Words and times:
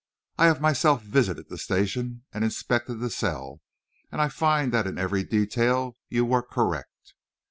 I 0.39 0.47
have 0.47 0.59
myself 0.59 1.03
visited 1.03 1.47
the 1.49 1.59
station 1.59 2.23
and 2.33 2.43
inspected 2.43 2.99
the 2.99 3.11
cell, 3.11 3.61
and 4.11 4.19
I 4.19 4.29
find 4.29 4.71
that 4.73 4.87
in 4.87 4.97
every 4.97 5.23
detail 5.23 5.95
you 6.09 6.25
were 6.25 6.41
correct. 6.41 7.13